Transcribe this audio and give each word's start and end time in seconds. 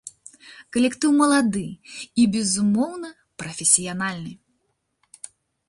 Калектыў 0.77 1.11
малады 1.19 1.63
і, 1.65 2.23
безумоўна, 2.37 3.09
прафесіянальны. 3.45 4.33